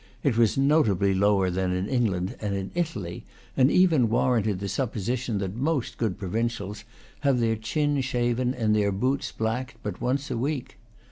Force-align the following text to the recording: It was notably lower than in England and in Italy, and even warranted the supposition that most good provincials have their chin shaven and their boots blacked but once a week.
It 0.23 0.35
was 0.35 0.57
notably 0.57 1.13
lower 1.13 1.51
than 1.51 1.73
in 1.73 1.87
England 1.87 2.35
and 2.41 2.55
in 2.55 2.71
Italy, 2.73 3.23
and 3.55 3.69
even 3.69 4.09
warranted 4.09 4.57
the 4.57 4.67
supposition 4.67 5.37
that 5.37 5.53
most 5.55 5.99
good 5.99 6.17
provincials 6.17 6.83
have 7.19 7.39
their 7.39 7.55
chin 7.55 8.01
shaven 8.01 8.51
and 8.55 8.75
their 8.75 8.91
boots 8.91 9.31
blacked 9.31 9.75
but 9.83 10.01
once 10.01 10.31
a 10.31 10.37
week. 10.39 10.79